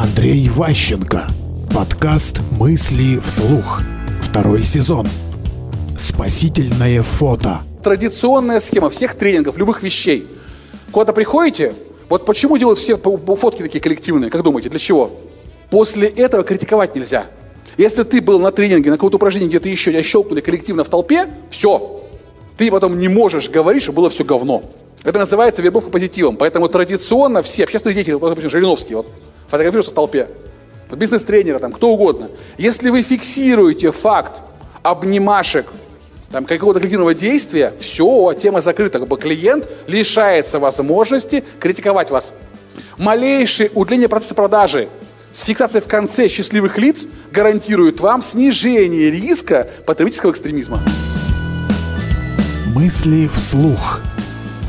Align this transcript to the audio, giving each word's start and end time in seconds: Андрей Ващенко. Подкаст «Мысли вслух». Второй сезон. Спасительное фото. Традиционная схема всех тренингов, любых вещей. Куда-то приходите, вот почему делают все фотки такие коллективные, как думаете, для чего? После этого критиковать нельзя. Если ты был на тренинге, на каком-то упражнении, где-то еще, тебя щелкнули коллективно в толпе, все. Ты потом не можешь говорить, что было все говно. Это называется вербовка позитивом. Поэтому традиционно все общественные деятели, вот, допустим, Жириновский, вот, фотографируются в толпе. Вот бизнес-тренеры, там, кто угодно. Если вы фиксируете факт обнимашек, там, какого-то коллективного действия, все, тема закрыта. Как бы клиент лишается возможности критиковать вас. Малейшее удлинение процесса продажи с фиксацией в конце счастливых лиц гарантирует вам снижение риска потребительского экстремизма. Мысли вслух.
Андрей 0.00 0.48
Ващенко. 0.48 1.26
Подкаст 1.74 2.36
«Мысли 2.52 3.18
вслух». 3.18 3.80
Второй 4.22 4.62
сезон. 4.62 5.08
Спасительное 5.98 7.02
фото. 7.02 7.62
Традиционная 7.82 8.60
схема 8.60 8.90
всех 8.90 9.16
тренингов, 9.16 9.58
любых 9.58 9.82
вещей. 9.82 10.28
Куда-то 10.92 11.12
приходите, 11.12 11.74
вот 12.08 12.26
почему 12.26 12.58
делают 12.58 12.78
все 12.78 12.96
фотки 12.96 13.60
такие 13.60 13.80
коллективные, 13.80 14.30
как 14.30 14.44
думаете, 14.44 14.68
для 14.68 14.78
чего? 14.78 15.10
После 15.68 16.06
этого 16.06 16.44
критиковать 16.44 16.94
нельзя. 16.94 17.26
Если 17.76 18.04
ты 18.04 18.20
был 18.20 18.38
на 18.38 18.52
тренинге, 18.52 18.90
на 18.90 18.98
каком-то 18.98 19.16
упражнении, 19.16 19.48
где-то 19.48 19.68
еще, 19.68 19.90
тебя 19.90 20.04
щелкнули 20.04 20.40
коллективно 20.40 20.84
в 20.84 20.88
толпе, 20.88 21.28
все. 21.50 22.04
Ты 22.56 22.70
потом 22.70 23.00
не 23.00 23.08
можешь 23.08 23.50
говорить, 23.50 23.82
что 23.82 23.90
было 23.90 24.10
все 24.10 24.22
говно. 24.22 24.62
Это 25.02 25.18
называется 25.18 25.60
вербовка 25.60 25.90
позитивом. 25.90 26.36
Поэтому 26.36 26.68
традиционно 26.68 27.42
все 27.42 27.64
общественные 27.64 27.94
деятели, 27.94 28.14
вот, 28.14 28.28
допустим, 28.28 28.50
Жириновский, 28.50 28.94
вот, 28.94 29.08
фотографируются 29.48 29.90
в 29.90 29.94
толпе. 29.94 30.28
Вот 30.88 30.98
бизнес-тренеры, 30.98 31.58
там, 31.58 31.72
кто 31.72 31.90
угодно. 31.90 32.30
Если 32.56 32.90
вы 32.90 33.02
фиксируете 33.02 33.90
факт 33.92 34.40
обнимашек, 34.82 35.66
там, 36.30 36.44
какого-то 36.44 36.80
коллективного 36.80 37.14
действия, 37.14 37.72
все, 37.78 38.34
тема 38.34 38.60
закрыта. 38.60 38.98
Как 38.98 39.08
бы 39.08 39.16
клиент 39.16 39.68
лишается 39.86 40.58
возможности 40.58 41.42
критиковать 41.58 42.10
вас. 42.10 42.32
Малейшее 42.98 43.70
удлинение 43.74 44.08
процесса 44.08 44.34
продажи 44.34 44.88
с 45.32 45.42
фиксацией 45.42 45.82
в 45.82 45.88
конце 45.88 46.28
счастливых 46.28 46.78
лиц 46.78 47.06
гарантирует 47.30 48.00
вам 48.00 48.22
снижение 48.22 49.10
риска 49.10 49.68
потребительского 49.86 50.32
экстремизма. 50.32 50.82
Мысли 52.74 53.28
вслух. 53.28 54.00